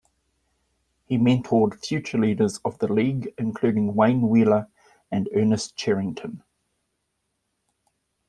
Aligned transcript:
He 1.05 1.19
mentored 1.19 1.75
future 1.85 2.17
leaders 2.17 2.59
of 2.65 2.79
the 2.79 2.91
league, 2.91 3.35
including 3.37 3.93
Wayne 3.93 4.29
Wheeler 4.29 4.67
and 5.11 5.29
Ernest 5.35 5.75
Cherrington. 5.75 6.41